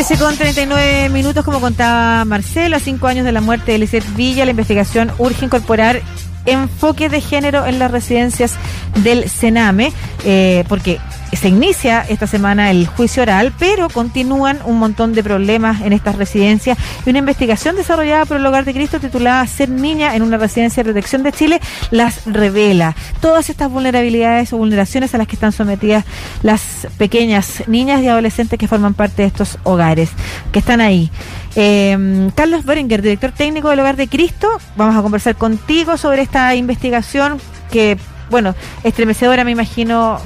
13 0.00 0.16
con 0.16 0.34
39 0.34 1.10
minutos, 1.10 1.44
como 1.44 1.60
contaba 1.60 2.24
Marcelo, 2.24 2.76
a 2.76 2.80
cinco 2.80 3.06
años 3.06 3.26
de 3.26 3.32
la 3.32 3.42
muerte 3.42 3.72
de 3.72 3.74
Eliseth 3.74 4.16
Villa, 4.16 4.46
la 4.46 4.52
investigación 4.52 5.12
urge 5.18 5.44
incorporar 5.44 6.00
enfoque 6.46 7.10
de 7.10 7.20
género 7.20 7.66
en 7.66 7.78
las 7.78 7.90
residencias 7.90 8.54
del 9.02 9.28
Sename, 9.28 9.92
eh, 10.24 10.64
porque 10.70 10.98
se 11.36 11.48
inicia 11.48 12.04
esta 12.08 12.26
semana 12.26 12.70
el 12.70 12.86
juicio 12.86 13.22
oral, 13.22 13.52
pero 13.58 13.88
continúan 13.88 14.58
un 14.64 14.78
montón 14.78 15.12
de 15.14 15.22
problemas 15.22 15.80
en 15.82 15.92
estas 15.92 16.16
residencias 16.16 16.76
y 17.06 17.10
una 17.10 17.20
investigación 17.20 17.76
desarrollada 17.76 18.24
por 18.24 18.38
el 18.38 18.46
Hogar 18.46 18.64
de 18.64 18.74
Cristo 18.74 19.00
titulada 19.00 19.46
Ser 19.46 19.68
niña 19.68 20.16
en 20.16 20.22
una 20.22 20.38
residencia 20.38 20.82
de 20.82 20.92
protección 20.92 21.22
de 21.22 21.32
Chile 21.32 21.60
las 21.90 22.26
revela. 22.26 22.94
Todas 23.20 23.50
estas 23.50 23.70
vulnerabilidades 23.70 24.52
o 24.52 24.58
vulneraciones 24.58 25.14
a 25.14 25.18
las 25.18 25.26
que 25.26 25.36
están 25.36 25.52
sometidas 25.52 26.04
las 26.42 26.88
pequeñas 26.98 27.64
niñas 27.66 28.02
y 28.02 28.08
adolescentes 28.08 28.58
que 28.58 28.68
forman 28.68 28.94
parte 28.94 29.22
de 29.22 29.28
estos 29.28 29.58
hogares, 29.64 30.10
que 30.52 30.58
están 30.58 30.80
ahí. 30.80 31.10
Eh, 31.56 32.30
Carlos 32.34 32.64
Beringer, 32.64 33.02
director 33.02 33.32
técnico 33.32 33.70
del 33.70 33.80
Hogar 33.80 33.96
de 33.96 34.08
Cristo, 34.08 34.48
vamos 34.76 34.96
a 34.96 35.02
conversar 35.02 35.36
contigo 35.36 35.96
sobre 35.96 36.22
esta 36.22 36.54
investigación 36.54 37.40
que, 37.70 37.96
bueno, 38.30 38.54
estremecedora 38.84 39.44
me 39.44 39.50
imagino 39.50 40.20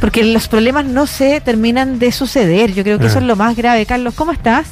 porque 0.00 0.24
los 0.24 0.48
problemas 0.48 0.84
no 0.84 1.06
se 1.06 1.40
terminan 1.40 1.98
de 1.98 2.12
suceder. 2.12 2.72
Yo 2.72 2.82
creo 2.82 2.98
que 2.98 3.06
eso 3.06 3.18
es 3.18 3.24
lo 3.24 3.36
más 3.36 3.56
grave. 3.56 3.86
Carlos, 3.86 4.14
¿cómo 4.14 4.32
estás? 4.32 4.66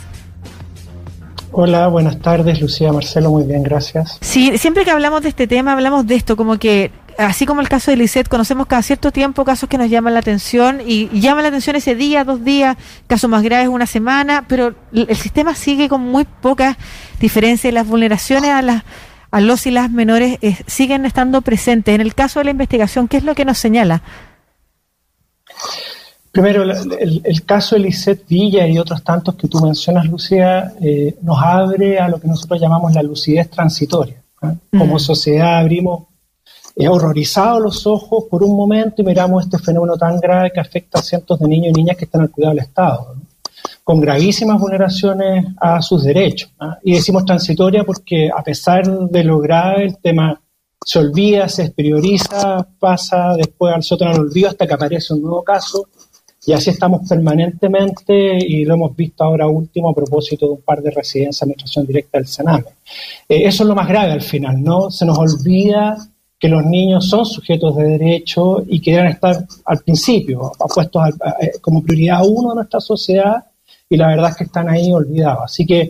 Hola, 1.54 1.86
buenas 1.88 2.18
tardes, 2.18 2.62
Lucía 2.62 2.92
Marcelo, 2.92 3.30
muy 3.30 3.44
bien, 3.44 3.62
gracias. 3.62 4.16
Sí, 4.22 4.56
siempre 4.56 4.84
que 4.84 4.90
hablamos 4.90 5.22
de 5.22 5.28
este 5.28 5.46
tema, 5.46 5.74
hablamos 5.74 6.06
de 6.06 6.14
esto, 6.14 6.34
como 6.34 6.58
que, 6.58 6.90
así 7.18 7.44
como 7.44 7.60
el 7.60 7.68
caso 7.68 7.90
de 7.90 7.98
Lisette, 7.98 8.26
conocemos 8.26 8.66
cada 8.66 8.80
cierto 8.80 9.10
tiempo 9.12 9.44
casos 9.44 9.68
que 9.68 9.76
nos 9.76 9.90
llaman 9.90 10.14
la 10.14 10.20
atención 10.20 10.80
y, 10.80 11.10
y 11.12 11.20
llaman 11.20 11.42
la 11.42 11.48
atención 11.48 11.76
ese 11.76 11.94
día, 11.94 12.24
dos 12.24 12.42
días, 12.42 12.78
casos 13.06 13.28
más 13.28 13.42
graves 13.42 13.68
una 13.68 13.84
semana, 13.84 14.46
pero 14.48 14.74
el 14.94 15.14
sistema 15.16 15.54
sigue 15.54 15.90
con 15.90 16.00
muy 16.00 16.24
pocas 16.24 16.78
diferencias 17.20 17.70
y 17.70 17.74
las 17.74 17.86
vulneraciones 17.86 18.50
a 18.50 18.62
las 18.62 18.82
a 19.30 19.40
los 19.40 19.66
y 19.66 19.70
las 19.70 19.90
menores 19.90 20.38
eh, 20.42 20.56
siguen 20.66 21.06
estando 21.06 21.40
presentes. 21.40 21.94
En 21.94 22.02
el 22.02 22.14
caso 22.14 22.38
de 22.40 22.44
la 22.44 22.50
investigación, 22.50 23.08
¿qué 23.08 23.16
es 23.16 23.24
lo 23.24 23.34
que 23.34 23.46
nos 23.46 23.58
señala? 23.58 24.02
Primero, 26.32 26.62
el, 26.62 27.20
el, 27.22 27.44
caso 27.44 27.76
de 27.76 27.82
Lisette 27.82 28.26
Villa 28.26 28.66
y 28.66 28.78
otros 28.78 29.04
tantos 29.04 29.34
que 29.34 29.48
tú 29.48 29.60
mencionas, 29.60 30.06
Lucía, 30.06 30.72
eh, 30.80 31.16
nos 31.20 31.38
abre 31.42 31.98
a 31.98 32.08
lo 32.08 32.18
que 32.18 32.26
nosotros 32.26 32.58
llamamos 32.58 32.94
la 32.94 33.02
lucidez 33.02 33.50
transitoria. 33.50 34.16
¿eh? 34.42 34.78
Como 34.78 34.98
sociedad 34.98 35.58
abrimos 35.58 36.04
eh, 36.74 36.88
horrorizados 36.88 37.60
los 37.60 37.86
ojos 37.86 38.24
por 38.30 38.42
un 38.42 38.56
momento 38.56 39.02
y 39.02 39.04
miramos 39.04 39.44
este 39.44 39.58
fenómeno 39.58 39.98
tan 39.98 40.18
grave 40.18 40.50
que 40.50 40.60
afecta 40.60 41.00
a 41.00 41.02
cientos 41.02 41.38
de 41.38 41.48
niños 41.48 41.68
y 41.68 41.72
niñas 41.72 41.98
que 41.98 42.06
están 42.06 42.22
al 42.22 42.30
cuidado 42.30 42.54
del 42.54 42.64
Estado, 42.64 43.14
¿no? 43.14 43.22
con 43.84 44.00
gravísimas 44.00 44.58
vulneraciones 44.58 45.44
a 45.60 45.82
sus 45.82 46.02
derechos. 46.02 46.50
¿no? 46.58 46.78
Y 46.82 46.94
decimos 46.94 47.26
transitoria 47.26 47.84
porque 47.84 48.30
a 48.34 48.42
pesar 48.42 48.86
de 48.86 49.22
lo 49.22 49.38
grave, 49.38 49.84
el 49.84 49.98
tema 49.98 50.40
se 50.84 50.98
olvida, 50.98 51.48
se 51.48 51.70
prioriza, 51.70 52.66
pasa 52.78 53.34
después 53.36 53.74
al 53.74 53.82
sótano 53.82 54.12
del 54.12 54.20
olvido 54.22 54.48
hasta 54.48 54.66
que 54.66 54.74
aparece 54.74 55.14
un 55.14 55.22
nuevo 55.22 55.42
caso. 55.42 55.88
Y 56.44 56.52
así 56.52 56.70
estamos 56.70 57.08
permanentemente 57.08 58.38
y 58.44 58.64
lo 58.64 58.74
hemos 58.74 58.96
visto 58.96 59.22
ahora 59.22 59.46
último 59.46 59.90
a 59.90 59.94
propósito 59.94 60.46
de 60.46 60.52
un 60.52 60.62
par 60.62 60.82
de 60.82 60.90
residencias 60.90 61.38
de 61.38 61.44
administración 61.44 61.86
directa 61.86 62.18
del 62.18 62.26
Sename. 62.26 62.64
Eh, 63.28 63.42
eso 63.44 63.62
es 63.62 63.68
lo 63.68 63.76
más 63.76 63.86
grave 63.86 64.12
al 64.12 64.22
final, 64.22 64.60
¿no? 64.60 64.90
Se 64.90 65.04
nos 65.04 65.18
olvida 65.18 65.96
que 66.42 66.48
los 66.48 66.64
niños 66.64 67.08
son 67.08 67.24
sujetos 67.24 67.76
de 67.76 67.84
derecho 67.84 68.64
y 68.66 68.80
que 68.80 68.90
deben 68.90 69.12
estar 69.12 69.46
al 69.64 69.78
principio 69.78 70.50
puestos 70.74 71.00
a, 71.00 71.10
como 71.60 71.84
prioridad 71.84 72.22
uno 72.26 72.48
de 72.48 72.54
nuestra 72.56 72.80
sociedad 72.80 73.44
y 73.88 73.96
la 73.96 74.08
verdad 74.08 74.30
es 74.30 74.36
que 74.38 74.44
están 74.44 74.68
ahí 74.68 74.90
olvidados. 74.90 75.42
Así 75.44 75.64
que 75.64 75.88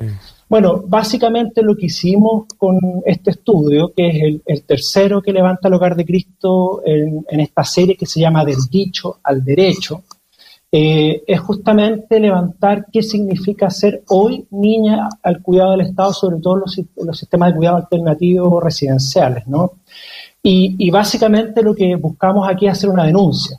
bueno, 0.53 0.85
básicamente 0.87 1.63
lo 1.63 1.75
que 1.75 1.87
hicimos 1.87 2.45
con 2.59 2.79
este 3.07 3.31
estudio, 3.31 3.95
que 3.97 4.07
es 4.07 4.41
el, 4.45 4.65
tercero 4.65 5.23
que 5.23 5.33
levanta 5.33 5.69
el 5.69 5.73
hogar 5.73 5.97
de 5.97 6.05
Cristo 6.05 6.83
en, 6.85 7.41
esta 7.41 7.65
serie 7.65 7.97
que 7.97 8.05
se 8.05 8.21
llama 8.21 8.45
Del 8.45 8.59
dicho 8.71 9.19
al 9.25 9.43
derecho, 9.43 10.03
eh, 10.71 11.23
es 11.27 11.41
justamente 11.41 12.21
levantar 12.21 12.85
qué 12.93 13.03
significa 13.03 13.71
ser 13.71 14.03
hoy 14.09 14.47
niña 14.51 15.09
al 15.23 15.41
cuidado 15.41 15.71
del 15.71 15.87
Estado, 15.87 16.13
sobre 16.13 16.37
todo 16.39 16.57
los, 16.57 17.19
sistemas 17.19 17.53
de 17.53 17.57
cuidado 17.57 17.79
alternativos 17.79 18.63
residenciales, 18.63 19.47
¿no? 19.47 19.73
Y, 20.43 20.91
básicamente 20.91 21.63
lo 21.63 21.75
que 21.75 21.97
buscamos 21.97 22.47
aquí 22.47 22.67
es 22.67 22.73
hacer 22.73 22.91
una 22.91 23.07
denuncia. 23.07 23.59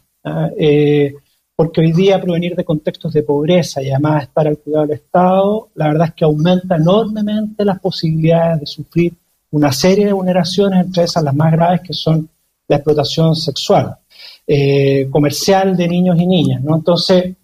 ¿eh? 0.59 1.15
Porque 1.55 1.81
hoy 1.81 1.91
día 1.91 2.19
provenir 2.19 2.55
de 2.55 2.65
contextos 2.65 3.13
de 3.13 3.23
pobreza 3.23 3.81
y 3.81 3.91
además 3.91 4.23
estar 4.23 4.47
al 4.47 4.57
cuidado 4.57 4.87
del 4.87 4.97
Estado, 4.97 5.69
la 5.75 5.87
verdad 5.87 6.07
es 6.07 6.13
que 6.15 6.25
aumenta 6.25 6.75
enormemente 6.75 7.63
las 7.63 7.79
posibilidades 7.79 8.61
de 8.61 8.65
sufrir 8.65 9.13
una 9.51 9.71
serie 9.71 10.07
de 10.07 10.13
vulneraciones, 10.13 10.85
entre 10.85 11.03
esas 11.03 11.23
las 11.23 11.35
más 11.35 11.51
graves 11.51 11.81
que 11.81 11.93
son 11.93 12.27
la 12.67 12.77
explotación 12.77 13.35
sexual, 13.35 13.97
eh, 14.47 15.07
comercial 15.11 15.77
de 15.77 15.87
niños 15.87 16.19
y 16.19 16.25
niñas. 16.25 16.63
¿no? 16.63 16.75
Entonces, 16.75 17.35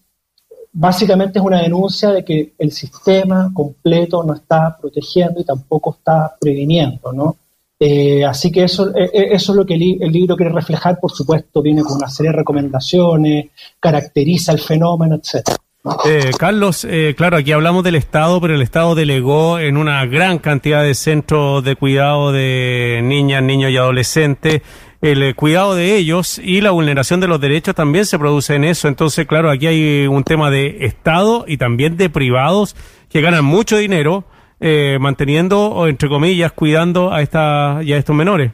básicamente 0.72 1.40
es 1.40 1.46
una 1.46 1.62
denuncia 1.62 2.10
de 2.10 2.24
que 2.26 2.54
el 2.58 2.72
sistema 2.72 3.52
completo 3.54 4.24
no 4.24 4.34
está 4.34 4.76
protegiendo 4.80 5.40
y 5.40 5.44
tampoco 5.44 5.96
está 5.98 6.36
previniendo, 6.40 7.12
¿no? 7.12 7.38
Eh, 7.80 8.26
así 8.26 8.52
que 8.52 8.64
eso, 8.64 8.90
eh, 8.96 9.10
eso 9.32 9.52
es 9.52 9.56
lo 9.56 9.66
que 9.66 9.76
el, 9.76 10.12
libro 10.12 10.36
quiere 10.36 10.52
reflejar, 10.52 11.00
por 11.00 11.12
supuesto, 11.12 11.62
viene 11.62 11.82
con 11.82 11.96
una 11.96 12.10
serie 12.10 12.32
de 12.32 12.38
recomendaciones, 12.38 13.48
caracteriza 13.80 14.52
el 14.52 14.60
fenómeno, 14.60 15.16
etcétera. 15.16 15.58
Eh, 16.06 16.32
Carlos, 16.38 16.86
eh, 16.90 17.16
claro, 17.16 17.38
aquí 17.38 17.54
hablamos 17.54 17.86
del 17.86 17.96
Estado, 17.96 18.42
pero 18.42 18.54
el 18.54 18.62
Estado 18.62 18.96
delegó 18.96 19.60
en 19.60 19.78
una 19.78 20.06
gran 20.06 20.40
cantidad 20.40 20.84
de 20.84 20.94
centros 20.94 21.64
de 21.64 21.78
cuidado 21.78 22.34
de 22.34 23.00
niñas, 23.02 23.42
niños 23.44 23.72
y 23.72 23.78
adolescentes 23.78 24.62
el 25.02 25.24
eh, 25.24 25.34
cuidado 25.34 25.76
de 25.76 25.96
ellos 25.96 26.40
y 26.40 26.62
la 26.62 26.72
vulneración 26.72 27.20
de 27.20 27.28
los 27.28 27.40
derechos 27.40 27.76
también 27.76 28.06
se 28.06 28.20
produce 28.20 28.56
en 28.56 28.66
eso. 28.66 28.88
Entonces, 28.88 29.26
claro, 29.26 29.50
aquí 29.50 29.68
hay 29.68 30.08
un 30.08 30.24
tema 30.24 30.52
de 30.52 30.86
Estado 30.86 31.46
y 31.48 31.58
también 31.58 31.96
de 31.96 32.10
privados 32.10 32.76
que 33.10 33.22
ganan 33.22 33.46
mucho 33.46 33.78
dinero 33.78 34.26
eh, 34.60 34.98
manteniendo 35.00 35.70
o 35.70 35.88
entre 35.88 36.10
comillas 36.10 36.52
cuidando 36.52 37.12
a 37.12 37.22
esta 37.22 37.80
y 37.84 37.94
a 37.94 37.98
estos 37.98 38.16
menores. 38.16 38.52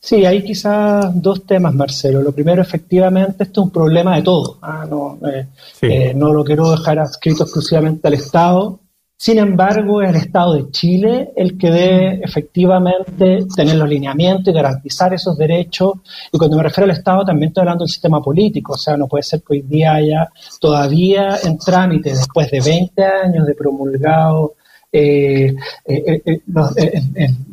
Sí, 0.00 0.24
hay 0.24 0.42
quizás 0.42 1.10
dos 1.20 1.44
temas, 1.44 1.74
Marcelo. 1.74 2.22
Lo 2.22 2.32
primero, 2.32 2.62
efectivamente, 2.62 3.44
esto 3.44 3.60
es 3.60 3.66
un 3.66 3.70
problema 3.70 4.16
de 4.16 4.22
todo. 4.22 4.58
Ah, 4.62 4.86
no, 4.88 5.18
eh, 5.28 5.48
sí. 5.74 5.86
eh, 5.86 6.14
no 6.14 6.32
lo 6.32 6.44
quiero 6.44 6.70
dejar 6.70 6.98
adscrito 6.98 7.42
exclusivamente 7.42 8.08
al 8.08 8.14
Estado. 8.14 8.80
Sin 9.20 9.38
embargo, 9.38 10.00
es 10.00 10.10
el 10.10 10.16
Estado 10.16 10.54
de 10.54 10.70
Chile 10.70 11.32
el 11.34 11.58
que 11.58 11.72
debe 11.72 12.20
efectivamente 12.22 13.46
tener 13.54 13.74
los 13.74 13.88
lineamientos 13.88 14.54
y 14.54 14.56
garantizar 14.56 15.12
esos 15.12 15.36
derechos. 15.36 15.94
Y 16.32 16.38
cuando 16.38 16.56
me 16.56 16.62
refiero 16.62 16.84
al 16.84 16.96
Estado, 16.96 17.24
también 17.24 17.48
estoy 17.48 17.62
hablando 17.62 17.82
del 17.82 17.90
sistema 17.90 18.22
político. 18.22 18.74
O 18.74 18.78
sea, 18.78 18.96
no 18.96 19.08
puede 19.08 19.24
ser 19.24 19.40
que 19.42 19.54
hoy 19.54 19.62
día 19.62 19.94
haya 19.94 20.28
todavía 20.60 21.36
en 21.42 21.58
trámite, 21.58 22.10
después 22.10 22.48
de 22.48 22.60
20 22.60 23.04
años 23.04 23.44
de 23.44 23.54
promulgado 23.56 24.54
eh, 24.92 25.54
eh, 25.84 26.22
eh, 26.24 26.40
los, 26.46 26.70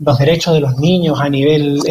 los, 0.01 0.17
derechos 0.19 0.53
de 0.53 0.61
los 0.61 0.77
niños 0.77 1.19
a 1.19 1.27
nivel 1.29 1.81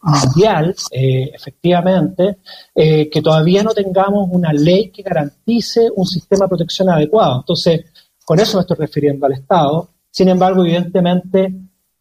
mundial, 0.00 0.74
efectivamente, 0.90 2.38
que 2.74 3.20
todavía 3.22 3.62
no 3.62 3.72
tengamos 3.72 4.28
una 4.32 4.52
ley 4.52 4.90
que 4.90 5.02
garantice 5.02 5.90
un 5.94 6.06
sistema 6.06 6.46
de 6.46 6.48
protección 6.48 6.88
adecuado. 6.88 7.40
Entonces, 7.40 7.82
con 8.28 8.38
eso 8.40 8.58
me 8.58 8.60
estoy 8.60 8.76
refiriendo 8.76 9.24
al 9.24 9.32
Estado. 9.32 9.88
Sin 10.10 10.28
embargo, 10.28 10.62
evidentemente, 10.62 11.50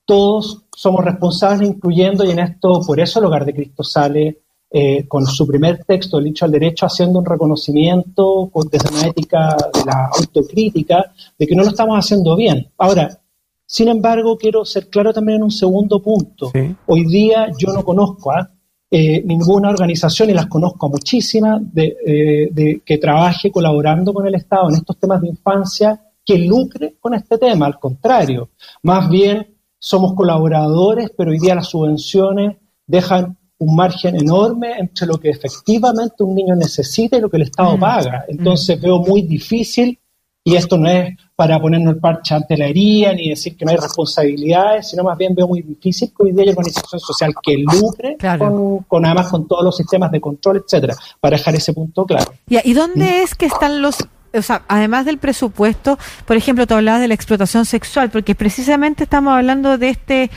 todos 0.03 0.63
somos 0.75 1.05
responsables, 1.05 1.69
incluyendo, 1.69 2.25
y 2.25 2.31
en 2.31 2.39
esto, 2.39 2.81
por 2.85 2.99
eso 2.99 3.19
el 3.19 3.27
Hogar 3.27 3.45
de 3.45 3.53
Cristo 3.53 3.81
sale 3.81 4.41
eh, 4.69 5.07
con 5.07 5.25
su 5.25 5.47
primer 5.47 5.85
texto, 5.85 6.17
el 6.17 6.25
dicho 6.25 6.43
al 6.43 6.51
derecho, 6.51 6.85
haciendo 6.85 7.19
un 7.19 7.25
reconocimiento 7.25 8.51
desde 8.69 8.89
una 8.93 9.07
ética 9.07 9.55
de 9.73 9.85
la 9.85 10.09
autocrítica 10.19 11.13
de 11.39 11.47
que 11.47 11.55
no 11.55 11.63
lo 11.63 11.69
estamos 11.69 11.97
haciendo 11.97 12.35
bien. 12.35 12.73
Ahora, 12.77 13.21
sin 13.65 13.87
embargo, 13.87 14.37
quiero 14.37 14.65
ser 14.65 14.89
claro 14.89 15.13
también 15.13 15.37
en 15.37 15.43
un 15.43 15.51
segundo 15.51 16.01
punto. 16.01 16.51
Sí. 16.53 16.75
Hoy 16.87 17.05
día 17.05 17.47
yo 17.57 17.71
no 17.71 17.85
conozco 17.85 18.33
a 18.33 18.51
eh, 18.91 19.23
ninguna 19.23 19.69
organización, 19.69 20.29
y 20.31 20.33
las 20.33 20.47
conozco 20.47 20.89
muchísimas, 20.89 21.61
de, 21.73 21.95
eh, 22.05 22.49
de, 22.51 22.81
que 22.85 22.97
trabaje 22.97 23.49
colaborando 23.49 24.13
con 24.13 24.27
el 24.27 24.35
Estado 24.35 24.67
en 24.67 24.75
estos 24.75 24.97
temas 24.97 25.21
de 25.21 25.29
infancia 25.29 26.01
que 26.27 26.37
lucre 26.37 26.95
con 26.99 27.13
este 27.13 27.37
tema. 27.37 27.65
Al 27.65 27.79
contrario, 27.79 28.49
más 28.83 29.09
bien 29.09 29.55
somos 29.79 30.13
colaboradores, 30.13 31.09
pero 31.17 31.31
hoy 31.31 31.39
día 31.39 31.55
las 31.55 31.69
subvenciones 31.69 32.57
dejan 32.85 33.37
un 33.59 33.75
margen 33.75 34.15
enorme 34.17 34.73
entre 34.77 35.07
lo 35.07 35.17
que 35.17 35.29
efectivamente 35.29 36.23
un 36.23 36.35
niño 36.35 36.53
necesita 36.55 37.17
y 37.17 37.21
lo 37.21 37.29
que 37.29 37.37
el 37.37 37.43
Estado 37.43 37.77
mm. 37.77 37.79
paga. 37.79 38.25
Entonces 38.27 38.77
mm. 38.77 38.81
veo 38.81 38.99
muy 38.99 39.21
difícil, 39.21 39.97
y 40.43 40.55
esto 40.55 40.77
no 40.77 40.89
es 40.89 41.15
para 41.35 41.59
ponernos 41.59 41.95
el 41.95 41.99
parche 41.99 42.35
ante 42.35 42.57
la 42.57 42.67
herida 42.67 43.13
ni 43.13 43.29
decir 43.29 43.55
que 43.55 43.65
no 43.65 43.71
hay 43.71 43.77
responsabilidades, 43.77 44.89
sino 44.89 45.03
más 45.03 45.17
bien 45.17 45.33
veo 45.33 45.47
muy 45.47 45.61
difícil 45.61 46.09
que 46.09 46.23
hoy 46.23 46.31
día 46.31 46.43
haya 46.43 46.51
organización 46.51 46.99
social 46.99 47.33
que 47.41 47.57
lucre 47.57 48.15
claro. 48.17 48.49
con, 48.49 48.77
con, 48.83 49.05
además 49.05 49.29
con 49.29 49.47
todos 49.47 49.63
los 49.63 49.77
sistemas 49.77 50.11
de 50.11 50.21
control, 50.21 50.63
etcétera, 50.65 50.95
para 51.19 51.37
dejar 51.37 51.55
ese 51.55 51.73
punto 51.73 52.05
claro. 52.05 52.31
¿Y, 52.49 52.69
¿y 52.69 52.73
dónde 52.73 53.05
¿Mm? 53.05 53.23
es 53.23 53.35
que 53.35 53.45
están 53.45 53.81
los 53.81 53.97
o 54.39 54.43
sea, 54.43 54.63
además 54.67 55.05
del 55.05 55.17
presupuesto, 55.17 55.97
por 56.25 56.37
ejemplo, 56.37 56.67
tú 56.67 56.75
hablabas 56.75 57.01
de 57.01 57.07
la 57.07 57.13
explotación 57.13 57.65
sexual, 57.65 58.09
porque 58.09 58.35
precisamente 58.35 59.03
estamos 59.03 59.33
hablando 59.33 59.77
de 59.77 59.89
este 59.89 60.31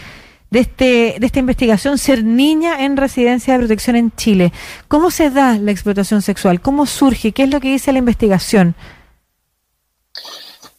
de, 0.50 0.60
este, 0.60 1.16
de 1.18 1.26
esta 1.26 1.38
investigación 1.38 1.96
Ser 1.96 2.24
Niña 2.24 2.84
en 2.84 2.96
Residencia 2.96 3.54
de 3.54 3.60
Protección 3.60 3.96
en 3.96 4.12
Chile. 4.16 4.52
¿Cómo 4.88 5.10
se 5.10 5.30
da 5.30 5.58
la 5.58 5.70
explotación 5.70 6.22
sexual? 6.22 6.60
¿Cómo 6.60 6.86
surge? 6.86 7.32
¿Qué 7.32 7.44
es 7.44 7.50
lo 7.50 7.60
que 7.60 7.70
dice 7.70 7.92
la 7.92 8.00
investigación? 8.00 8.74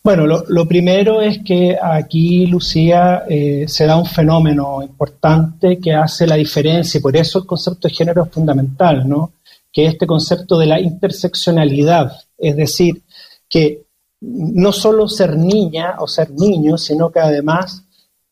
Bueno, 0.04 0.26
lo, 0.26 0.68
primero 0.68 1.22
es 1.22 1.40
que 1.46 1.78
aquí, 1.80 2.48
Lucía, 2.48 3.24
eh, 3.30 3.66
se 3.68 3.86
da 3.86 3.98
un 3.98 4.08
fenómeno 4.08 4.82
importante 4.82 5.78
que 5.78 5.94
hace 5.94 6.26
la 6.26 6.36
diferencia 6.36 6.98
y 6.98 7.02
por 7.02 7.16
eso 7.16 7.38
el 7.38 7.46
concepto 7.46 7.88
de 7.88 7.94
género 7.94 8.24
es 8.24 8.32
fundamental, 8.32 9.08
¿no? 9.08 9.34
Que 9.72 9.86
este 9.86 10.08
concepto 10.08 10.58
de 10.58 10.66
la 10.66 10.80
interseccionalidad, 10.80 12.14
es 12.36 12.56
decir, 12.56 13.04
que 13.52 13.86
no 14.22 14.72
solo 14.72 15.08
ser 15.08 15.38
niña 15.38 15.98
o 16.00 16.08
ser 16.08 16.32
niño, 16.32 16.78
sino 16.78 17.12
que 17.12 17.20
además 17.20 17.86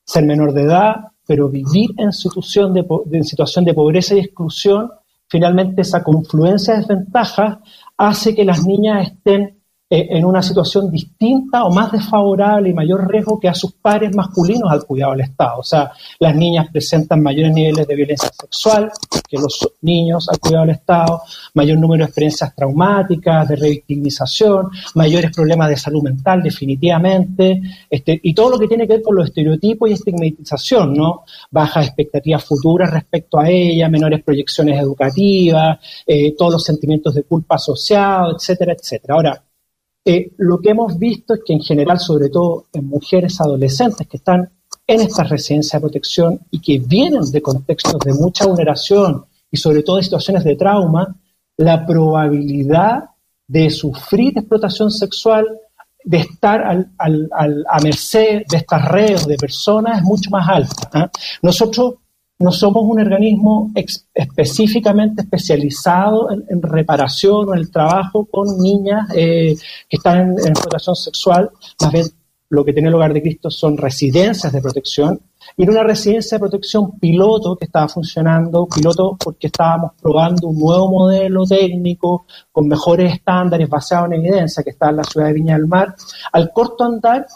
ser 0.06 0.26
menor 0.26 0.54
de 0.54 0.64
edad, 0.64 0.96
pero 1.28 1.50
vivir 1.50 1.92
en 1.98 2.14
situación 2.14 2.74
de, 2.74 3.24
situación 3.24 3.66
de 3.66 3.74
pobreza 3.74 4.16
y 4.16 4.20
exclusión, 4.20 4.90
finalmente 5.28 5.82
esa 5.82 6.04
confluencia 6.04 6.74
de 6.74 6.80
desventajas 6.80 7.60
hace 7.98 8.34
que 8.34 8.46
las 8.46 8.66
niñas 8.66 9.10
estén 9.10 9.59
en 9.90 10.24
una 10.24 10.44
situación 10.44 10.92
distinta 10.92 11.64
o 11.64 11.74
más 11.74 11.92
desfavorable 11.92 12.70
y 12.70 12.74
mayor 12.74 13.10
riesgo 13.10 13.40
que 13.40 13.50
a 13.50 13.56
sus 13.56 13.74
pares 13.74 14.16
masculinos 14.16 14.72
al 14.72 14.86
cuidado 14.86 15.14
del 15.14 15.22
Estado. 15.22 15.60
O 15.60 15.64
sea, 15.64 15.92
las 16.20 16.36
niñas 16.36 16.68
presentan 16.72 17.24
mayores 17.24 17.54
niveles 17.54 17.88
de 17.88 17.96
violencia 17.96 18.30
sexual 18.40 18.92
que 19.28 19.38
los 19.38 19.60
niños 19.82 20.28
al 20.30 20.40
cuidado 20.40 20.66
del 20.66 20.76
Estado, 20.76 21.22
mayor 21.54 21.80
número 21.80 22.04
de 22.04 22.10
experiencias 22.10 22.56
traumáticas, 22.56 23.48
de 23.48 23.56
revictimización, 23.56 24.70
mayores 24.96 25.32
problemas 25.32 25.70
de 25.70 25.78
salud 25.78 26.04
mental 26.04 26.42
definitivamente, 26.44 27.62
este, 27.90 28.20
y 28.22 28.34
todo 28.34 28.52
lo 28.52 28.60
que 28.60 28.68
tiene 28.68 28.88
que 28.88 28.94
ver 28.94 29.02
con 29.02 29.16
los 29.16 29.26
estereotipos 29.26 29.90
y 29.90 29.94
estigmatización, 29.94 30.94
¿no? 30.94 31.24
Bajas 31.52 31.88
expectativas 31.88 32.44
futuras 32.44 32.92
respecto 32.92 33.40
a 33.40 33.50
ella, 33.50 33.90
menores 33.90 34.24
proyecciones 34.24 34.80
educativas, 34.80 35.80
eh, 36.06 36.36
todos 36.38 36.54
los 36.54 36.64
sentimientos 36.64 37.14
de 37.16 37.24
culpa 37.24 37.56
asociados, 37.56 38.36
etcétera, 38.36 38.74
etcétera. 38.74 39.14
Ahora, 39.14 39.44
eh, 40.10 40.32
lo 40.38 40.60
que 40.60 40.72
hemos 40.72 40.98
visto 40.98 41.36
es 41.36 41.42
que 41.46 41.54
en 41.54 41.62
general, 41.62 42.00
sobre 42.00 42.30
todo 42.30 42.66
en 42.74 42.88
mujeres 42.88 43.40
adolescentes 43.40 44.08
que 44.08 44.18
están 44.18 44.50
en 44.88 45.02
estas 45.02 45.30
residencias 45.30 45.80
de 45.80 45.88
protección 45.88 46.40
y 46.50 46.60
que 46.60 46.80
vienen 46.80 47.30
de 47.32 47.44
contextos 47.44 48.00
de 48.00 48.14
mucha 48.14 48.48
vulneración 48.48 49.26
y 49.52 49.58
sobre 49.58 49.84
todo 49.84 49.98
de 49.98 50.04
situaciones 50.04 50.44
de 50.44 50.56
trauma, 50.56 51.16
la 51.58 51.86
probabilidad 51.86 53.04
de 53.48 53.70
sufrir 53.70 54.36
explotación 54.36 54.90
sexual, 54.90 55.46
de 56.04 56.18
estar 56.18 56.88
a 56.98 57.80
merced 57.84 58.44
de 58.50 58.58
estas 58.58 58.86
redes 58.86 59.28
de 59.28 59.38
personas 59.38 60.00
es 60.00 60.04
mucho 60.04 60.32
más 60.32 60.50
alta. 60.50 60.90
¿ah? 60.92 61.12
Nosotros 61.44 61.96
no 62.40 62.52
somos 62.54 62.84
un 62.86 63.02
organismo 63.02 63.70
específicamente 64.14 65.24
especializado 65.24 66.30
en, 66.32 66.62
reparación 66.62 67.50
o 67.50 67.54
en 67.54 67.60
el 67.60 67.70
trabajo 67.70 68.26
con 68.26 68.58
niñas 68.58 69.10
eh, 69.14 69.58
que 69.90 69.98
están 69.98 70.38
en, 70.40 70.48
explotación 70.48 70.96
sexual. 70.96 71.50
Más 71.82 71.92
bien, 71.92 72.06
lo 72.50 72.64
que 72.64 72.72
tiene 72.72 72.90
lugar 72.90 73.14
de 73.14 73.22
Cristo 73.22 73.52
son 73.52 73.78
residencias 73.78 74.54
de 74.54 74.62
protección. 74.62 75.20
Y 75.58 75.64
en 75.64 75.72
una 75.72 75.84
residencia 75.84 76.38
de 76.38 76.40
protección 76.40 76.98
piloto 76.98 77.58
que 77.58 77.66
estaba 77.66 77.90
funcionando, 77.90 78.68
piloto 78.68 79.18
porque 79.22 79.48
estábamos 79.48 79.92
probando 80.02 80.48
un 80.48 80.60
nuevo 80.60 80.90
modelo 80.90 81.46
técnico 81.46 82.26
con 82.54 82.70
mejores 82.70 83.14
estándares 83.14 83.68
basados 83.68 84.12
en 84.12 84.26
evidencia 84.26 84.64
que 84.64 84.70
está 84.70 84.92
en 84.92 84.98
la 84.98 85.04
ciudad 85.04 85.28
de 85.28 85.34
Viña 85.34 85.58
del 85.58 85.68
Mar, 85.68 85.94
al 86.32 86.52
corto 86.54 86.86
andar, 86.86 87.28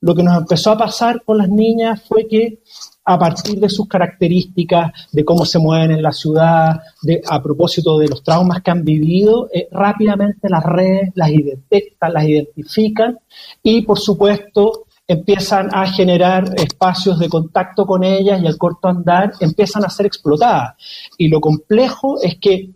lo 0.00 0.14
que 0.14 0.22
nos 0.22 0.36
empezó 0.36 0.72
a 0.72 0.78
pasar 0.78 1.22
con 1.24 1.38
las 1.38 1.48
niñas 1.48 2.02
fue 2.02 2.26
que 2.26 2.60
a 3.10 3.18
partir 3.18 3.58
de 3.58 3.70
sus 3.70 3.88
características, 3.88 4.92
de 5.12 5.24
cómo 5.24 5.46
se 5.46 5.58
mueven 5.58 5.92
en 5.92 6.02
la 6.02 6.12
ciudad, 6.12 6.82
a 7.26 7.42
propósito 7.42 7.98
de 7.98 8.06
los 8.06 8.22
traumas 8.22 8.60
que 8.60 8.70
han 8.70 8.84
vivido, 8.84 9.48
eh, 9.50 9.66
rápidamente 9.72 10.50
las 10.50 10.62
redes 10.62 11.12
las 11.14 11.30
detectan, 11.30 12.12
las 12.12 12.24
identifican 12.24 13.18
y, 13.62 13.80
por 13.80 13.98
supuesto, 13.98 14.84
empiezan 15.06 15.70
a 15.72 15.86
generar 15.90 16.50
espacios 16.56 17.18
de 17.18 17.30
contacto 17.30 17.86
con 17.86 18.04
ellas 18.04 18.42
y 18.42 18.46
al 18.46 18.58
corto 18.58 18.88
andar 18.88 19.32
empiezan 19.40 19.86
a 19.86 19.88
ser 19.88 20.04
explotadas. 20.04 20.74
Y 21.16 21.28
lo 21.28 21.40
complejo 21.40 22.20
es 22.20 22.36
que 22.38 22.72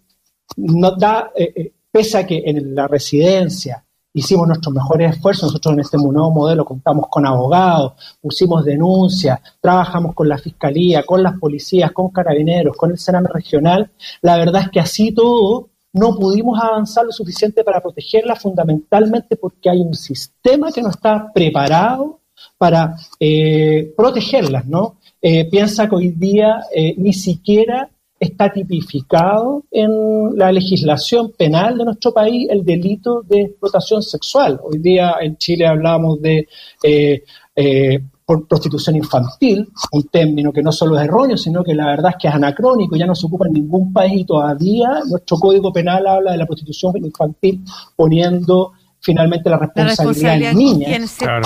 no 0.56 0.92
da, 0.92 1.30
eh, 1.36 1.52
eh, 1.54 1.72
pese 1.90 2.16
a 2.16 2.26
que 2.26 2.42
en 2.46 2.74
la 2.74 2.88
residencia 2.88 3.84
hicimos 4.14 4.46
nuestros 4.46 4.74
mejores 4.74 5.14
esfuerzos. 5.14 5.44
Nosotros 5.50 5.74
en 5.74 5.80
este 5.80 5.96
nuevo 5.96 6.30
modelo 6.30 6.64
contamos 6.64 7.06
con 7.08 7.26
abogados, 7.26 7.92
pusimos 8.20 8.64
denuncias, 8.64 9.40
trabajamos 9.60 10.14
con 10.14 10.28
la 10.28 10.38
fiscalía, 10.38 11.02
con 11.04 11.22
las 11.22 11.38
policías, 11.38 11.92
con 11.92 12.10
carabineros, 12.10 12.76
con 12.76 12.90
el 12.90 12.98
Sename 12.98 13.28
regional. 13.32 13.90
La 14.20 14.36
verdad 14.36 14.62
es 14.62 14.70
que 14.70 14.80
así 14.80 15.12
todo 15.12 15.68
no 15.92 16.16
pudimos 16.16 16.58
avanzar 16.58 17.04
lo 17.04 17.12
suficiente 17.12 17.64
para 17.64 17.80
protegerla, 17.80 18.34
fundamentalmente 18.34 19.36
porque 19.36 19.68
hay 19.70 19.80
un 19.80 19.94
sistema 19.94 20.72
que 20.72 20.82
no 20.82 20.88
está 20.88 21.30
preparado 21.32 22.20
para 22.56 22.96
eh, 23.20 23.92
protegerlas, 23.96 24.66
¿no? 24.66 24.96
Eh, 25.20 25.48
piensa 25.50 25.88
que 25.88 25.94
hoy 25.94 26.08
día 26.10 26.62
eh, 26.74 26.94
ni 26.96 27.12
siquiera 27.12 27.90
está 28.22 28.52
tipificado 28.52 29.64
en 29.72 30.38
la 30.38 30.52
legislación 30.52 31.32
penal 31.36 31.76
de 31.76 31.84
nuestro 31.84 32.14
país 32.14 32.46
el 32.48 32.64
delito 32.64 33.22
de 33.22 33.42
explotación 33.42 34.00
sexual. 34.00 34.60
Hoy 34.62 34.78
día 34.78 35.16
en 35.20 35.36
Chile 35.38 35.66
hablamos 35.66 36.22
de 36.22 36.46
eh, 36.84 37.24
eh, 37.56 38.00
prostitución 38.48 38.94
infantil, 38.94 39.68
un 39.90 40.04
término 40.04 40.52
que 40.52 40.62
no 40.62 40.70
solo 40.70 40.96
es 40.96 41.04
erróneo, 41.04 41.36
sino 41.36 41.64
que 41.64 41.74
la 41.74 41.86
verdad 41.86 42.12
es 42.12 42.16
que 42.22 42.28
es 42.28 42.34
anacrónico, 42.34 42.94
ya 42.94 43.06
no 43.06 43.16
se 43.16 43.26
ocupa 43.26 43.48
en 43.48 43.54
ningún 43.54 43.92
país 43.92 44.20
y 44.20 44.24
todavía 44.24 45.00
nuestro 45.10 45.38
código 45.38 45.72
penal 45.72 46.06
habla 46.06 46.30
de 46.30 46.38
la 46.38 46.46
prostitución 46.46 46.96
infantil 46.98 47.64
poniendo 47.96 48.72
finalmente 49.02 49.50
la 49.50 49.58
responsabilidad, 49.58 50.38
la 50.40 50.52
niña. 50.52 50.98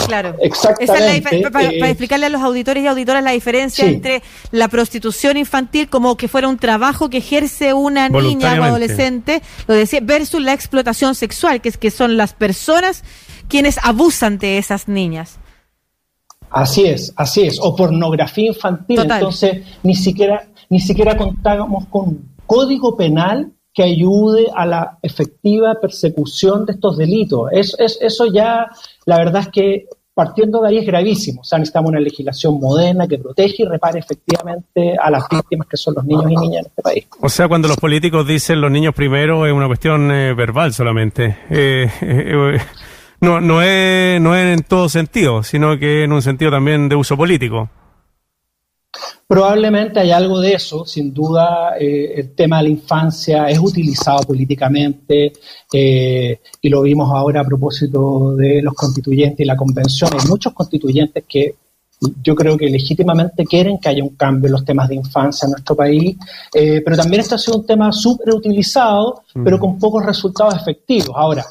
claro. 0.06 0.36
Exactamente. 0.40 1.50
para, 1.50 1.70
eh, 1.70 1.78
explicarle 1.90 2.26
a 2.26 2.28
los 2.28 2.42
auditores 2.42 2.84
y 2.84 2.86
auditoras 2.86 3.24
la 3.24 3.32
diferencia 3.32 3.86
entre 3.86 4.22
la 4.52 4.68
prostitución 4.68 5.36
infantil 5.36 5.88
como 5.88 6.16
que 6.16 6.28
fuera 6.28 6.48
un 6.48 6.58
trabajo 6.58 7.08
que 7.08 7.18
ejerce 7.18 7.72
una 7.72 8.08
niña 8.08 8.60
o 8.60 8.64
adolescente, 8.64 9.42
lo 9.66 9.74
decía, 9.74 10.00
versus 10.02 10.42
la 10.42 10.52
explotación 10.52 11.14
sexual, 11.14 11.60
que 11.60 11.70
es 11.70 11.78
que 11.78 11.90
son 11.90 12.16
las 12.16 12.34
personas 12.34 13.02
quienes 13.48 13.78
abusan 13.82 14.38
de 14.38 14.58
esas 14.58 14.86
niñas. 14.86 15.38
Así 16.50 16.84
es, 16.84 17.12
así 17.16 17.42
es, 17.42 17.58
o 17.60 17.74
pornografía 17.74 18.48
infantil. 18.48 19.00
Entonces, 19.00 19.64
ni 19.82 19.94
siquiera, 19.94 20.48
ni 20.68 20.80
siquiera 20.80 21.16
contábamos 21.16 21.86
con 21.86 22.08
un 22.08 22.36
código 22.46 22.96
penal 22.96 23.52
que 23.76 23.82
ayude 23.82 24.46
a 24.54 24.64
la 24.64 24.98
efectiva 25.02 25.74
persecución 25.78 26.64
de 26.64 26.72
estos 26.72 26.96
delitos. 26.96 27.50
Es, 27.52 27.76
eso 27.78 28.24
ya, 28.24 28.68
la 29.04 29.18
verdad 29.18 29.42
es 29.42 29.48
que 29.48 29.86
partiendo 30.14 30.62
de 30.62 30.68
ahí 30.68 30.78
es 30.78 30.86
gravísimo. 30.86 31.42
O 31.42 31.44
sea, 31.44 31.58
necesitamos 31.58 31.90
una 31.90 32.00
legislación 32.00 32.58
moderna 32.58 33.06
que 33.06 33.18
protege 33.18 33.64
y 33.64 33.66
repare 33.66 33.98
efectivamente 33.98 34.96
a 34.98 35.10
las 35.10 35.24
víctimas 35.30 35.68
que 35.68 35.76
son 35.76 35.92
los 35.94 36.06
niños 36.06 36.24
y 36.30 36.36
niñas 36.36 36.60
en 36.60 36.66
este 36.68 36.82
país. 36.82 37.06
O 37.20 37.28
sea, 37.28 37.48
cuando 37.48 37.68
los 37.68 37.76
políticos 37.76 38.26
dicen 38.26 38.62
los 38.62 38.70
niños 38.70 38.94
primero 38.94 39.46
es 39.46 39.52
una 39.52 39.66
cuestión 39.66 40.10
eh, 40.10 40.32
verbal 40.32 40.72
solamente. 40.72 41.36
Eh, 41.50 41.90
eh, 42.00 42.58
no, 43.20 43.42
no, 43.42 43.60
es, 43.60 44.18
no 44.22 44.34
es 44.34 44.58
en 44.58 44.64
todo 44.64 44.88
sentido, 44.88 45.42
sino 45.42 45.78
que 45.78 46.04
en 46.04 46.12
un 46.14 46.22
sentido 46.22 46.50
también 46.50 46.88
de 46.88 46.96
uso 46.96 47.14
político. 47.14 47.68
Probablemente 49.28 49.98
hay 49.98 50.12
algo 50.12 50.38
de 50.38 50.52
eso, 50.52 50.84
sin 50.84 51.12
duda 51.12 51.76
eh, 51.80 52.14
el 52.14 52.32
tema 52.32 52.58
de 52.58 52.64
la 52.64 52.68
infancia 52.68 53.48
es 53.48 53.58
utilizado 53.58 54.20
políticamente 54.22 55.32
eh, 55.72 56.40
y 56.62 56.68
lo 56.68 56.82
vimos 56.82 57.10
ahora 57.12 57.40
a 57.40 57.44
propósito 57.44 58.36
de 58.36 58.62
los 58.62 58.74
constituyentes 58.74 59.40
y 59.40 59.44
la 59.44 59.56
convención. 59.56 60.10
Hay 60.12 60.28
muchos 60.28 60.52
constituyentes 60.52 61.24
que 61.28 61.56
yo 62.22 62.36
creo 62.36 62.56
que 62.56 62.68
legítimamente 62.68 63.44
quieren 63.44 63.78
que 63.78 63.88
haya 63.88 64.04
un 64.04 64.14
cambio 64.14 64.46
en 64.46 64.52
los 64.52 64.64
temas 64.64 64.88
de 64.88 64.94
infancia 64.94 65.46
en 65.46 65.52
nuestro 65.52 65.74
país, 65.74 66.16
eh, 66.54 66.80
pero 66.84 66.96
también 66.96 67.22
este 67.22 67.34
ha 67.34 67.38
sido 67.38 67.58
un 67.58 67.66
tema 67.66 67.90
súper 67.90 68.32
utilizado, 68.32 69.22
pero 69.42 69.58
con 69.58 69.76
pocos 69.76 70.06
resultados 70.06 70.54
efectivos. 70.54 71.10
Ahora, 71.16 71.44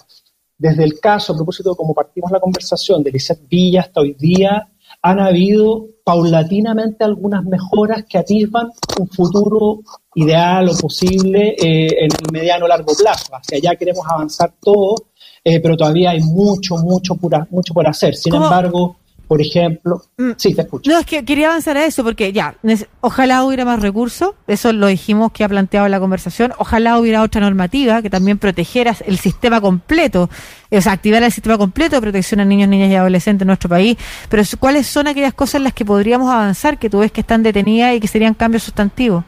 desde 0.58 0.86
el 0.86 0.98
caso, 1.00 1.34
a 1.34 1.36
propósito 1.36 1.72
de 1.72 1.76
cómo 1.76 1.94
partimos 1.94 2.32
la 2.32 2.40
conversación 2.40 3.04
de 3.04 3.12
Lizeth 3.12 3.50
Villa 3.50 3.82
hasta 3.82 4.00
hoy 4.00 4.14
día, 4.14 4.70
han 5.02 5.20
habido 5.20 5.88
paulatinamente 6.06 7.04
algunas 7.04 7.44
mejoras 7.44 8.06
que 8.08 8.20
atisban 8.20 8.70
un 9.00 9.08
futuro 9.10 9.80
ideal 10.14 10.70
o 10.70 10.78
posible 10.78 11.56
eh, 11.58 11.88
en 12.06 12.12
el 12.12 12.32
mediano 12.32 12.66
o 12.66 12.68
largo 12.68 12.94
plazo. 12.96 13.36
Hacia 13.36 13.58
allá 13.58 13.76
queremos 13.76 14.06
avanzar 14.08 14.54
todo, 14.62 14.96
eh, 15.44 15.60
pero 15.60 15.76
todavía 15.76 16.12
hay 16.12 16.22
mucho, 16.22 16.78
mucho, 16.78 17.18
mucho 17.50 17.74
por 17.74 17.88
hacer. 17.88 18.16
Sin 18.16 18.36
embargo, 18.36 18.98
por 19.28 19.42
ejemplo. 19.42 20.04
Mm. 20.18 20.32
Sí, 20.38 20.54
te 20.54 20.62
escucho. 20.62 20.90
No, 20.90 21.00
es 21.00 21.06
que 21.06 21.26
quería 21.26 21.48
avanzar 21.48 21.78
a 21.78 21.86
eso, 21.86 22.04
porque 22.04 22.32
ya, 22.32 22.56
ojalá 23.02 23.44
hubiera 23.44 23.66
más 23.66 23.82
recursos, 23.82 24.32
eso 24.48 24.72
lo 24.74 24.88
dijimos 24.88 25.32
que 25.32 25.44
ha 25.44 25.50
planteado 25.50 25.88
la 25.88 26.00
conversación, 26.00 26.54
ojalá 26.58 27.00
hubiera 27.00 27.22
otra 27.22 27.42
normativa 27.42 28.02
que 28.02 28.10
también 28.10 28.38
protegiera 28.38 28.96
el 29.06 29.18
sistema 29.18 29.62
completo, 29.62 30.30
o 30.72 30.82
sea, 30.82 30.94
activara 30.94 31.26
el 31.26 31.32
sistema 31.32 31.58
completo 31.58 31.96
de 31.96 32.02
protección 32.02 32.40
a 32.40 32.46
niños, 32.46 32.70
niñas 32.70 32.92
y 32.92 32.96
adolescentes 32.96 33.42
en 33.44 33.48
nuestro 33.48 33.70
país, 33.70 33.98
pero 34.30 34.44
¿cuáles 34.60 34.88
son 34.88 35.08
aquellas 35.08 35.34
cosas 35.34 35.56
en 35.56 35.64
las 35.64 35.74
que 35.74 35.86
podríamos 35.86 36.30
avanzar, 36.30 36.78
que 36.78 36.90
tú 36.90 37.00
ves 37.00 37.12
que 37.12 37.22
están 37.22 37.44
detenidas 37.44 37.96
y 37.96 38.00
que 38.00 38.08
serían 38.08 38.34
cambios 38.34 38.64
sustantivos? 38.64 39.24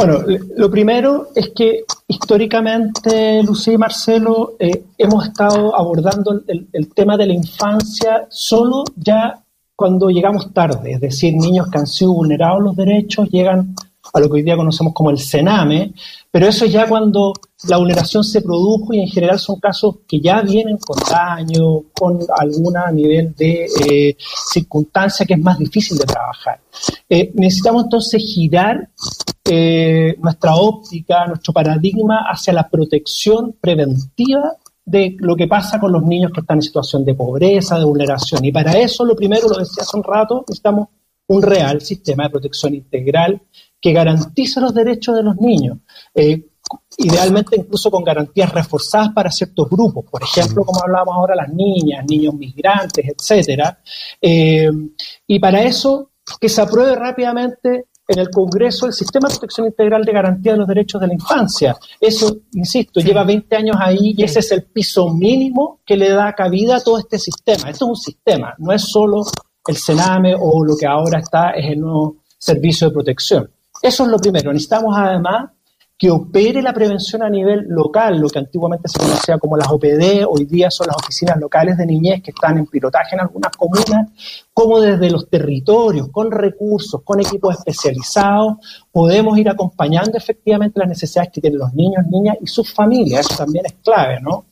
Bueno, 0.00 0.24
lo 0.56 0.70
primero 0.70 1.28
es 1.34 1.50
que 1.50 1.84
históricamente, 2.08 3.42
Lucía 3.42 3.74
y 3.74 3.76
Marcelo, 3.76 4.56
eh, 4.58 4.84
hemos 4.96 5.26
estado 5.26 5.76
abordando 5.76 6.40
el, 6.46 6.88
tema 6.94 7.18
de 7.18 7.26
la 7.26 7.34
infancia 7.34 8.26
solo 8.30 8.84
ya 8.96 9.44
cuando 9.76 10.08
llegamos 10.08 10.54
tarde, 10.54 10.92
es 10.92 11.02
decir, 11.02 11.34
niños 11.36 11.68
que 11.70 11.76
han 11.76 11.86
sido 11.86 12.14
vulnerados 12.14 12.62
los 12.62 12.76
derechos 12.76 13.28
llegan 13.28 13.74
a 14.12 14.20
lo 14.20 14.28
que 14.28 14.34
hoy 14.34 14.42
día 14.42 14.56
conocemos 14.56 14.92
como 14.92 15.10
el 15.10 15.18
cename, 15.18 15.92
pero 16.30 16.46
eso 16.46 16.64
es 16.64 16.72
ya 16.72 16.88
cuando 16.88 17.32
la 17.68 17.76
vulneración 17.76 18.24
se 18.24 18.40
produjo 18.40 18.94
y 18.94 19.00
en 19.00 19.08
general 19.08 19.38
son 19.38 19.60
casos 19.60 19.96
que 20.08 20.20
ya 20.20 20.40
vienen 20.42 20.78
con 20.78 20.96
daño, 21.08 21.82
con 21.92 22.18
algún 22.38 22.74
nivel 22.94 23.34
de 23.34 23.66
eh, 23.66 24.16
circunstancia 24.18 25.26
que 25.26 25.34
es 25.34 25.40
más 25.40 25.58
difícil 25.58 25.98
de 25.98 26.04
trabajar. 26.04 26.60
Eh, 27.08 27.30
necesitamos 27.34 27.84
entonces 27.84 28.22
girar 28.22 28.88
eh, 29.44 30.16
nuestra 30.18 30.54
óptica, 30.54 31.26
nuestro 31.26 31.52
paradigma 31.52 32.26
hacia 32.30 32.52
la 32.52 32.68
protección 32.68 33.56
preventiva 33.60 34.56
de 34.84 35.16
lo 35.18 35.36
que 35.36 35.46
pasa 35.46 35.78
con 35.78 35.92
los 35.92 36.02
niños 36.02 36.32
que 36.32 36.40
están 36.40 36.58
en 36.58 36.62
situación 36.62 37.04
de 37.04 37.14
pobreza, 37.14 37.78
de 37.78 37.84
vulneración. 37.84 38.44
Y 38.44 38.52
para 38.52 38.72
eso, 38.72 39.04
lo 39.04 39.14
primero, 39.14 39.48
lo 39.48 39.58
decía 39.58 39.82
hace 39.82 39.96
un 39.96 40.02
rato, 40.02 40.44
necesitamos 40.48 40.88
un 41.26 41.42
real 41.42 41.80
sistema 41.80 42.24
de 42.24 42.30
protección 42.30 42.74
integral 42.74 43.40
que 43.80 43.92
garantice 43.92 44.60
los 44.60 44.74
derechos 44.74 45.16
de 45.16 45.22
los 45.22 45.36
niños. 45.36 45.78
Eh, 46.14 46.46
idealmente 46.98 47.56
incluso 47.56 47.90
con 47.90 48.04
garantías 48.04 48.52
reforzadas 48.52 49.10
para 49.10 49.30
ciertos 49.30 49.68
grupos, 49.68 50.04
por 50.08 50.22
ejemplo, 50.22 50.64
como 50.64 50.82
hablábamos 50.82 51.14
ahora, 51.14 51.34
las 51.34 51.52
niñas, 51.52 52.04
niños 52.08 52.34
migrantes, 52.34 53.04
etcétera. 53.06 53.80
Eh, 54.20 54.70
y 55.26 55.38
para 55.38 55.62
eso, 55.62 56.10
que 56.40 56.48
se 56.48 56.60
apruebe 56.60 56.94
rápidamente 56.94 57.86
en 58.10 58.18
el 58.18 58.30
Congreso 58.30 58.86
el 58.86 58.92
Sistema 58.92 59.28
de 59.28 59.34
Protección 59.34 59.68
Integral 59.68 60.04
de 60.04 60.12
Garantía 60.12 60.52
de 60.52 60.58
los 60.58 60.68
Derechos 60.68 61.00
de 61.00 61.06
la 61.06 61.14
Infancia. 61.14 61.76
Eso, 62.00 62.38
insisto, 62.54 63.00
lleva 63.00 63.22
20 63.22 63.54
años 63.56 63.76
ahí 63.78 64.14
y 64.16 64.24
ese 64.24 64.40
es 64.40 64.50
el 64.50 64.64
piso 64.64 65.08
mínimo 65.14 65.80
que 65.86 65.96
le 65.96 66.10
da 66.10 66.34
cabida 66.34 66.76
a 66.76 66.80
todo 66.80 66.98
este 66.98 67.18
sistema. 67.18 67.70
Esto 67.70 67.84
es 67.84 67.90
un 67.90 67.96
sistema, 67.96 68.54
no 68.58 68.72
es 68.72 68.82
solo 68.82 69.22
el 69.66 69.76
Sename 69.76 70.34
o 70.38 70.64
lo 70.64 70.76
que 70.76 70.86
ahora 70.86 71.20
está 71.20 71.50
es 71.50 71.70
el 71.70 71.80
nuevo 71.80 72.16
servicio 72.36 72.88
de 72.88 72.94
protección. 72.94 73.50
Eso 73.82 74.04
es 74.04 74.10
lo 74.10 74.18
primero. 74.18 74.52
Necesitamos 74.52 74.96
además 74.96 75.50
que 76.00 76.10
opere 76.10 76.62
la 76.62 76.72
prevención 76.72 77.22
a 77.22 77.28
nivel 77.28 77.66
local, 77.68 78.18
lo 78.18 78.30
que 78.30 78.38
antiguamente 78.38 78.88
se 78.88 78.98
conocía 78.98 79.36
como 79.36 79.58
las 79.58 79.68
OPD, 79.68 80.24
hoy 80.26 80.46
día 80.46 80.70
son 80.70 80.86
las 80.86 80.96
oficinas 80.96 81.36
locales 81.38 81.76
de 81.76 81.84
niñez 81.84 82.22
que 82.22 82.30
están 82.30 82.56
en 82.56 82.64
pilotaje 82.64 83.16
en 83.16 83.20
algunas 83.20 83.54
comunas, 83.54 84.08
como 84.54 84.80
desde 84.80 85.10
los 85.10 85.28
territorios, 85.28 86.08
con 86.08 86.30
recursos, 86.30 87.02
con 87.04 87.20
equipos 87.20 87.54
especializados, 87.54 88.66
podemos 88.90 89.36
ir 89.36 89.50
acompañando 89.50 90.16
efectivamente 90.16 90.80
las 90.80 90.88
necesidades 90.88 91.32
que 91.34 91.42
tienen 91.42 91.58
los 91.58 91.74
niños, 91.74 92.06
niñas 92.10 92.38
y 92.40 92.46
sus 92.46 92.72
familias, 92.72 93.26
eso 93.26 93.36
también 93.36 93.66
es 93.66 93.74
clave, 93.84 94.20
¿no? 94.22 94.46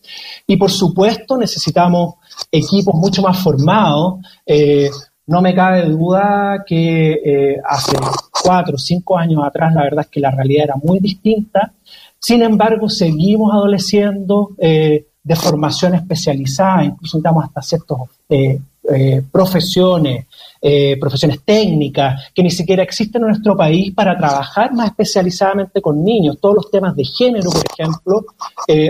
Y 0.46 0.58
por 0.58 0.70
supuesto 0.70 1.38
necesitamos 1.38 2.16
equipos 2.52 2.94
mucho 2.94 3.22
más 3.22 3.42
formados, 3.42 4.16
eh, 4.44 4.90
no 5.28 5.42
me 5.42 5.54
cabe 5.54 5.84
duda 5.84 6.64
que 6.66 7.12
eh, 7.12 7.60
hace 7.62 7.96
cuatro 8.42 8.76
o 8.76 8.78
cinco 8.78 9.16
años 9.18 9.44
atrás 9.44 9.74
la 9.74 9.82
verdad 9.82 10.06
es 10.06 10.10
que 10.10 10.20
la 10.20 10.30
realidad 10.30 10.64
era 10.64 10.76
muy 10.82 11.00
distinta. 11.00 11.72
Sin 12.18 12.42
embargo, 12.42 12.88
seguimos 12.88 13.52
adoleciendo 13.52 14.52
eh, 14.58 15.06
de 15.22 15.36
formación 15.36 15.94
especializada, 15.94 16.84
incluso 16.84 17.18
estamos 17.18 17.44
hasta 17.44 17.60
ciertas 17.60 17.98
eh, 18.30 18.58
profesiones, 19.30 20.24
profesiones 20.98 21.42
técnicas 21.44 22.30
que 22.34 22.42
ni 22.42 22.50
siquiera 22.50 22.82
existen 22.82 23.20
en 23.20 23.28
nuestro 23.28 23.54
país 23.54 23.92
para 23.94 24.16
trabajar 24.16 24.72
más 24.72 24.86
especializadamente 24.88 25.82
con 25.82 26.02
niños. 26.02 26.38
Todos 26.40 26.54
los 26.54 26.70
temas 26.70 26.96
de 26.96 27.04
género, 27.04 27.50
por 27.50 27.64
ejemplo, 27.70 28.24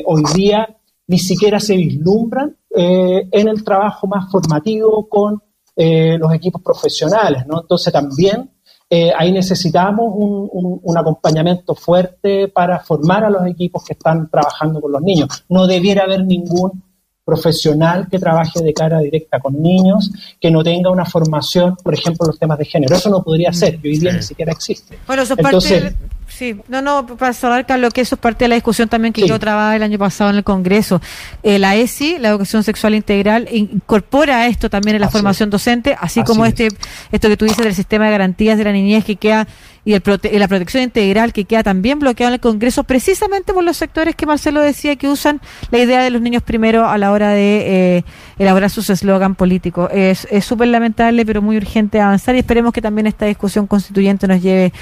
hoy 0.06 0.22
día 0.36 0.68
ni 1.08 1.18
siquiera 1.18 1.58
se 1.58 1.74
vislumbran 1.74 2.54
en 2.70 3.48
el 3.48 3.64
trabajo 3.64 4.06
más 4.06 4.30
formativo 4.30 5.08
con 5.08 5.42
eh, 5.80 6.18
los 6.18 6.34
equipos 6.34 6.60
profesionales, 6.60 7.46
¿no? 7.46 7.60
Entonces 7.60 7.92
también 7.92 8.50
eh, 8.90 9.12
ahí 9.16 9.30
necesitamos 9.30 10.12
un, 10.12 10.98
acompañamiento 10.98 11.76
fuerte 11.76 12.48
para 12.48 12.80
formar 12.80 13.24
a 13.24 13.30
los 13.30 13.46
equipos 13.46 13.84
que 13.84 13.92
están 13.92 14.28
trabajando 14.28 14.80
con 14.80 14.90
los 14.90 15.00
niños. 15.00 15.44
No 15.48 15.68
debiera 15.68 16.02
haber 16.02 16.24
ningún 16.24 16.82
profesional 17.24 18.08
que 18.10 18.18
trabaje 18.18 18.60
de 18.60 18.74
cara 18.74 18.98
directa 18.98 19.38
con 19.38 19.62
niños, 19.62 20.10
que 20.40 20.50
no 20.50 20.64
tenga 20.64 20.90
una 20.90 21.04
formación, 21.04 21.76
por 21.76 21.94
ejemplo, 21.94 22.24
en 22.24 22.28
los 22.30 22.38
temas 22.40 22.58
de 22.58 22.64
género. 22.64 22.96
Eso 22.96 23.08
no 23.08 23.22
podría 23.22 23.52
ser, 23.52 23.78
y 23.80 23.88
hoy 23.88 23.98
día 23.98 24.12
ni 24.14 24.22
siquiera 24.22 24.50
existe. 24.50 24.98
Bueno, 25.06 25.22
eso 25.22 25.34
Entonces, 25.36 25.94
Sí, 26.38 26.54
no, 26.68 26.80
no, 26.82 27.04
para 27.04 27.32
saber, 27.32 27.66
Carlos, 27.66 27.92
que 27.92 28.00
eso 28.00 28.14
es 28.14 28.20
parte 28.20 28.44
de 28.44 28.48
la 28.50 28.54
discusión 28.54 28.88
también 28.88 29.12
que 29.12 29.26
yo 29.26 29.40
trabajaba 29.40 29.74
el 29.74 29.82
año 29.82 29.98
pasado 29.98 30.30
en 30.30 30.36
el 30.36 30.44
Congreso. 30.44 31.00
Eh, 31.42 31.58
la 31.58 31.74
ESI, 31.74 32.18
la 32.20 32.28
educación 32.28 32.62
sexual 32.62 32.94
integral, 32.94 33.48
incorpora 33.50 34.46
esto 34.46 34.70
también 34.70 34.94
en 34.94 35.00
la 35.00 35.10
formación 35.10 35.50
docente, 35.50 35.96
así, 36.00 36.22
como 36.22 36.46
este 36.46 36.68
esto 37.10 37.28
que 37.28 37.36
tú 37.36 37.44
dices 37.44 37.64
del 37.64 37.74
sistema 37.74 38.04
de 38.04 38.12
garantías 38.12 38.56
de 38.56 38.62
la 38.62 38.70
niñez 38.70 39.04
que 39.04 39.16
queda 39.16 39.48
y, 39.84 39.94
el 39.94 40.02
la 40.38 40.46
protección 40.46 40.84
integral 40.84 41.32
que 41.32 41.44
queda 41.44 41.64
también 41.64 41.98
bloqueado 41.98 42.28
en 42.28 42.34
el 42.34 42.40
Congreso, 42.40 42.84
precisamente 42.84 43.52
por 43.52 43.64
los 43.64 43.76
sectores 43.76 44.14
que 44.14 44.24
Marcelo 44.24 44.60
decía 44.60 44.94
que 44.94 45.08
usan 45.08 45.40
la 45.72 45.78
idea 45.78 46.04
de 46.04 46.10
los 46.10 46.22
niños 46.22 46.44
primero 46.44 46.88
a 46.88 46.98
la 46.98 47.10
hora 47.10 47.30
de 47.30 47.96
eh, 47.96 48.04
elaborar 48.38 48.70
sus 48.70 48.90
eslogan 48.90 49.34
políticos. 49.34 49.90
Es 49.92 50.28
súper 50.44 50.68
lamentable, 50.68 51.26
pero 51.26 51.42
muy 51.42 51.56
urgente 51.56 52.00
avanzar 52.00 52.36
y 52.36 52.38
esperemos 52.38 52.72
que 52.72 52.80
también 52.80 53.08
esta 53.08 53.26
discusión 53.26 53.66
constituyente 53.66 54.28
nos 54.28 54.40
lleve 54.40 54.72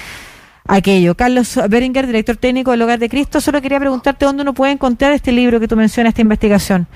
aquello. 0.68 1.14
Carlos 1.14 1.58
Beringer, 1.68 2.06
director 2.06 2.37
técnico 2.37 2.70
del 2.70 2.82
Hogar 2.82 2.99
de 2.99 3.08
Cristo, 3.08 3.40
solo 3.40 3.61
quería 3.61 3.80
preguntarte 3.80 4.25
dónde 4.25 4.42
uno 4.42 4.54
puede 4.54 4.73
encontrar 4.73 5.12
este 5.12 5.32
libro 5.32 5.61
que 5.61 5.68
tú 5.68 5.76
mencionas, 5.76 6.11
esta 6.11 6.23
investigación. 6.23 6.87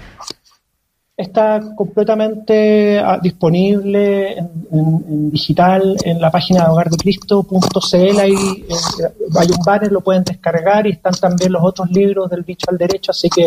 Está 1.16 1.60
completamente 1.76 2.98
ah, 2.98 3.18
disponible 3.22 4.38
en, 4.38 5.30
digital 5.30 5.94
en 6.02 6.18
la 6.18 6.30
página 6.30 6.64
de 6.64 6.70
hogardecristo.cl. 6.70 8.18
Ahí 8.18 8.32
eh, 8.32 9.28
hay 9.38 9.48
un 9.48 9.62
banner, 9.62 9.92
lo 9.92 10.00
pueden 10.00 10.24
descargar 10.24 10.86
y 10.86 10.92
están 10.92 11.12
también 11.12 11.52
los 11.52 11.62
otros 11.62 11.90
libros 11.90 12.30
del 12.30 12.42
bicho 12.42 12.70
al 12.70 12.78
derecho. 12.78 13.10
Así 13.10 13.28
que 13.28 13.46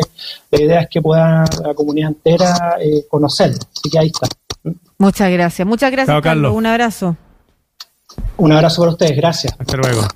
la 0.51 0.61
idea 0.61 0.81
es 0.81 0.89
que 0.89 1.01
pueda 1.01 1.45
la 1.65 1.73
comunidad 1.73 2.09
entera 2.09 2.77
eh, 2.79 3.05
conocerlo. 3.09 3.57
Así 3.57 3.89
que 3.89 3.97
ahí 3.97 4.07
está. 4.07 4.27
Muchas 4.99 5.31
gracias. 5.31 5.67
Muchas 5.67 5.91
gracias, 5.91 6.21
Carlos. 6.21 6.53
Un 6.55 6.67
abrazo. 6.67 7.17
Un 8.37 8.51
abrazo 8.51 8.81
para 8.81 8.91
ustedes, 8.91 9.15
gracias. 9.15 9.53
Hasta 9.57 9.77
luego. 9.77 10.07